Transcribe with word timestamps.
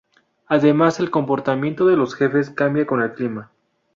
Además 0.47 0.99
el 0.99 1.11
comportamiento 1.11 1.85
de 1.85 1.95
los 1.95 2.15
jefes 2.15 2.49
cambia 2.49 2.87
con 2.87 3.03
el 3.03 3.13
clima. 3.13 3.51